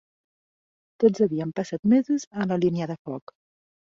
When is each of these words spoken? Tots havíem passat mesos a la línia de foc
Tots 1.03 1.25
havíem 1.25 1.51
passat 1.59 1.85
mesos 1.93 2.25
a 2.41 2.47
la 2.53 2.59
línia 2.65 2.87
de 2.93 2.99
foc 3.09 3.35